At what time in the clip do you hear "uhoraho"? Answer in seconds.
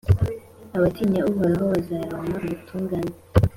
1.31-1.65